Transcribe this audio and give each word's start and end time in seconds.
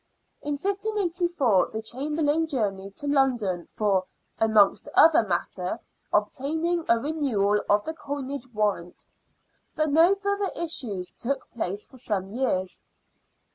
In 0.41 0.53
1584 0.57 1.69
the 1.69 1.83
Chamberlain 1.83 2.47
journeyed 2.47 2.95
to 2.95 3.05
London 3.07 3.67
for, 3.75 4.05
amongst 4.39 4.89
other 4.95 5.21
matter, 5.21 5.77
obtaining 6.11 6.83
a 6.89 6.97
renewal 6.97 7.61
of 7.69 7.85
the 7.85 7.93
coinage 7.93 8.47
warrant; 8.51 9.05
but 9.75 9.91
no 9.91 10.15
further 10.15 10.49
issues 10.55 11.11
took 11.11 11.47
place 11.51 11.85
for 11.85 11.97
some 11.97 12.31
years. 12.31 12.81